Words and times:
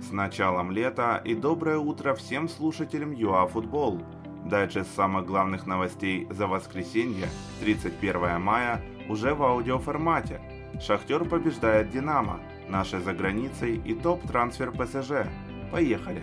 С 0.00 0.12
началом 0.12 0.70
лета 0.70 1.20
и 1.24 1.34
доброе 1.34 1.78
утро 1.78 2.14
всем 2.14 2.48
слушателям 2.48 3.12
ЮАФутбол. 3.12 4.00
Дайджест 4.44 4.94
самых 4.94 5.26
главных 5.26 5.66
новостей 5.66 6.28
за 6.30 6.46
воскресенье, 6.46 7.28
31 7.60 8.40
мая, 8.40 8.80
уже 9.08 9.34
в 9.34 9.42
аудиоформате. 9.42 10.40
Шахтер 10.80 11.24
побеждает 11.24 11.90
Динамо, 11.90 12.38
наши 12.68 13.00
за 13.00 13.12
границей 13.12 13.82
и 13.84 13.92
топ-трансфер 13.92 14.70
ПСЖ. 14.70 15.28
Поехали! 15.72 16.22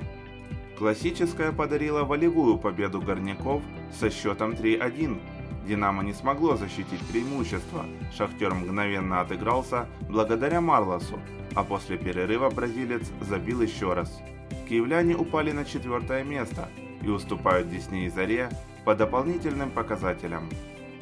Классическая 0.77 1.51
подарила 1.51 2.03
волевую 2.05 2.57
победу 2.57 3.01
горняков 3.01 3.61
со 3.91 4.09
счетом 4.09 4.51
3-1. 4.51 5.19
Динамо 5.67 6.01
не 6.01 6.13
смогло 6.13 6.55
защитить 6.55 7.05
преимущество. 7.11 7.85
Шахтер 8.15 8.53
мгновенно 8.53 9.19
отыгрался 9.19 9.87
благодаря 10.09 10.61
Марлосу, 10.61 11.19
а 11.55 11.63
после 11.63 11.97
перерыва 11.97 12.49
бразилец 12.49 13.11
забил 13.21 13.61
еще 13.61 13.93
раз. 13.93 14.21
Киевляне 14.67 15.15
упали 15.15 15.51
на 15.51 15.65
четвертое 15.65 16.23
место 16.23 16.69
и 17.01 17.09
уступают 17.09 17.69
Десне 17.69 18.07
и 18.07 18.09
Заре 18.09 18.49
по 18.83 18.95
дополнительным 18.95 19.71
показателям. 19.71 20.49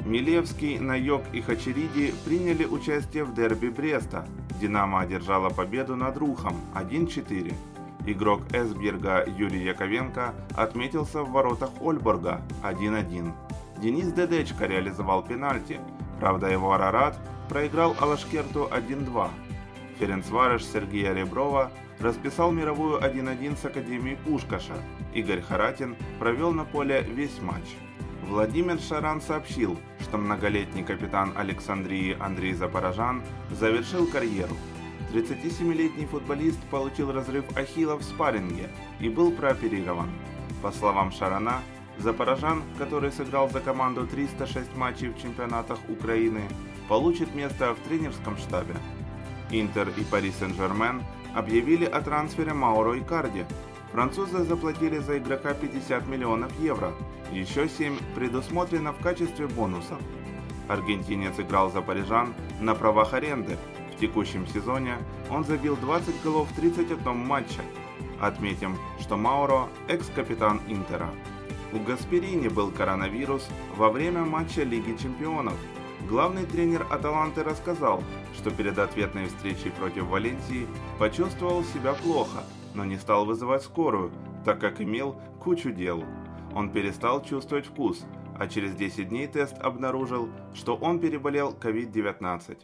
Милевский, 0.04 0.78
Найок 0.78 1.22
и 1.32 1.40
Хачериди 1.40 2.14
приняли 2.24 2.64
участие 2.66 3.24
в 3.24 3.34
дерби 3.34 3.68
Бреста. 3.68 4.26
Динамо 4.60 5.00
одержала 5.00 5.48
победу 5.48 5.96
над 5.96 6.16
Рухом 6.18 6.56
1-4. 6.74 7.54
Игрок 8.06 8.42
Эсберга 8.52 9.24
Юрий 9.26 9.64
Яковенко 9.64 10.34
отметился 10.54 11.22
в 11.22 11.30
воротах 11.32 11.70
Ольборга 11.80 12.42
1-1. 12.62 13.32
Денис 13.78 14.12
Дедечко 14.12 14.66
реализовал 14.66 15.22
пенальти, 15.22 15.80
правда 16.20 16.48
его 16.48 16.72
Арарат 16.74 17.18
проиграл 17.48 17.96
Алашкерту 17.98 18.68
1-2. 18.70 19.28
Ференцварыш 19.98 20.64
Сергея 20.64 21.12
Реброва 21.12 21.70
расписал 22.00 22.50
мировую 22.50 23.00
1-1 23.00 23.56
с 23.56 23.64
Академией 23.64 24.16
Пушкаша. 24.16 24.74
Игорь 25.14 25.40
Харатин 25.40 25.96
провел 26.18 26.52
на 26.52 26.64
поле 26.64 27.02
весь 27.02 27.40
матч. 27.40 27.64
Владимир 28.28 28.80
Шаран 28.80 29.20
сообщил, 29.20 29.78
что 30.00 30.16
многолетний 30.18 30.82
капитан 30.82 31.32
Александрии 31.36 32.16
Андрей 32.18 32.54
Запорожан 32.54 33.22
завершил 33.50 34.06
карьеру. 34.06 34.56
37-летний 35.12 36.06
футболист 36.06 36.58
получил 36.70 37.12
разрыв 37.12 37.44
ахилла 37.56 37.96
в 37.96 38.02
спарринге 38.02 38.68
и 38.98 39.08
был 39.08 39.30
прооперирован. 39.30 40.10
По 40.62 40.72
словам 40.72 41.12
Шарана, 41.12 41.60
Запорожан, 41.98 42.62
который 42.78 43.12
сыграл 43.12 43.48
за 43.48 43.60
команду 43.60 44.06
306 44.06 44.74
матчей 44.76 45.08
в 45.08 45.18
чемпионатах 45.22 45.78
Украины, 45.88 46.42
получит 46.88 47.34
место 47.34 47.74
в 47.74 47.88
тренерском 47.88 48.36
штабе. 48.36 48.74
Интер 49.50 49.88
и 49.96 50.04
Пари 50.04 50.32
Сен-Жермен 50.32 51.02
объявили 51.34 51.84
о 51.84 52.00
трансфере 52.00 52.52
Мауро 52.52 52.98
Икарди. 52.98 53.44
Французы 53.92 54.44
заплатили 54.44 54.98
за 54.98 55.18
игрока 55.18 55.54
50 55.54 56.06
миллионов 56.08 56.52
евро, 56.58 56.92
еще 57.32 57.68
7 57.68 57.96
предусмотрено 58.14 58.92
в 58.92 58.98
качестве 59.00 59.46
бонусов. 59.46 59.98
Аргентинец 60.68 61.38
играл 61.38 61.70
за 61.70 61.82
парижан 61.82 62.34
на 62.60 62.74
правах 62.74 63.12
аренды. 63.14 63.56
В 63.94 64.00
текущем 64.00 64.46
сезоне 64.46 64.96
он 65.30 65.44
забил 65.44 65.76
20 65.76 66.22
голов 66.22 66.50
в 66.50 66.56
31 66.56 67.16
матче. 67.16 67.60
Отметим, 68.20 68.76
что 69.00 69.16
Мауро– 69.16 69.68
экс-капитан 69.88 70.60
Интера. 70.68 71.08
У 71.72 71.78
Гасперини 71.78 72.48
был 72.48 72.70
коронавирус 72.70 73.48
во 73.76 73.90
время 73.90 74.24
матча 74.24 74.62
Лиги 74.62 74.96
чемпионов. 75.00 75.54
Главный 76.08 76.44
тренер 76.44 76.86
Аталанты 76.90 77.42
рассказал, 77.42 78.02
что 78.34 78.50
перед 78.50 78.78
ответной 78.78 79.26
встречей 79.26 79.70
против 79.70 80.04
Валенсии 80.04 80.66
почувствовал 80.98 81.64
себя 81.64 81.94
плохо, 81.94 82.44
но 82.74 82.84
не 82.84 82.98
стал 82.98 83.24
вызывать 83.24 83.62
скорую, 83.62 84.12
так 84.44 84.60
как 84.60 84.82
имел 84.82 85.18
кучу 85.40 85.70
дел. 85.72 86.04
Он 86.54 86.70
перестал 86.70 87.24
чувствовать 87.24 87.66
вкус, 87.66 88.04
а 88.38 88.46
через 88.48 88.74
10 88.74 89.08
дней 89.08 89.26
тест 89.28 89.58
обнаружил, 89.58 90.28
что 90.52 90.76
он 90.76 91.00
переболел 91.00 91.56
COVID-19. 91.58 92.58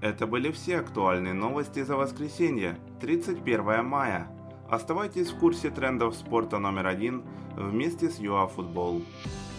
Это 0.00 0.26
были 0.28 0.52
все 0.52 0.78
актуальные 0.78 1.34
новости 1.34 1.82
за 1.82 1.96
воскресенье, 1.96 2.78
31 3.00 3.84
мая. 3.84 4.28
Оставайтесь 4.70 5.30
в 5.30 5.38
курсе 5.38 5.70
трендов 5.70 6.14
спорта 6.14 6.58
номер 6.58 6.86
один 6.86 7.24
вместе 7.56 8.08
с 8.08 8.20
ЮАФутбол. 8.20 9.00
Футбол. 9.00 9.53